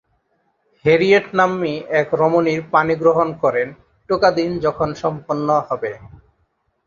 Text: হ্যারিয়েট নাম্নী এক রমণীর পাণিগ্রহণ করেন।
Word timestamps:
হ্যারিয়েট 0.85 1.27
নাম্নী 1.33 1.73
এক 2.01 2.07
রমণীর 2.13 2.61
পাণিগ্রহণ 2.71 3.29
করেন। 3.33 3.67